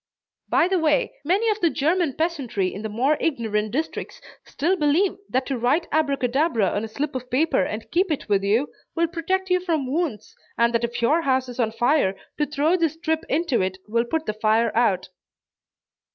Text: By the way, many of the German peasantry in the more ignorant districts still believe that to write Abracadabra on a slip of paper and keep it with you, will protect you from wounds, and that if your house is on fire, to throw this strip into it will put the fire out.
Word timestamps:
By 0.49 0.67
the 0.67 0.79
way, 0.79 1.13
many 1.23 1.47
of 1.51 1.59
the 1.61 1.69
German 1.69 2.13
peasantry 2.13 2.73
in 2.73 2.81
the 2.81 2.89
more 2.89 3.17
ignorant 3.19 3.69
districts 3.69 4.19
still 4.43 4.75
believe 4.75 5.15
that 5.29 5.45
to 5.45 5.59
write 5.59 5.87
Abracadabra 5.91 6.71
on 6.71 6.83
a 6.83 6.87
slip 6.87 7.13
of 7.13 7.29
paper 7.29 7.61
and 7.63 7.91
keep 7.91 8.09
it 8.09 8.27
with 8.27 8.41
you, 8.41 8.69
will 8.95 9.05
protect 9.07 9.51
you 9.51 9.59
from 9.59 9.85
wounds, 9.85 10.35
and 10.57 10.73
that 10.73 10.83
if 10.83 11.03
your 11.03 11.21
house 11.21 11.47
is 11.49 11.59
on 11.59 11.71
fire, 11.71 12.15
to 12.39 12.47
throw 12.47 12.75
this 12.75 12.93
strip 12.93 13.23
into 13.29 13.61
it 13.61 13.77
will 13.87 14.05
put 14.05 14.25
the 14.25 14.33
fire 14.33 14.75
out. 14.75 15.09